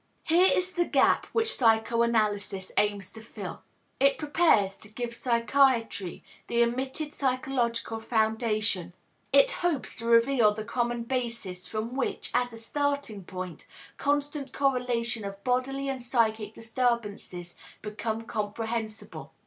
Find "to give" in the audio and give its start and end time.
4.77-5.13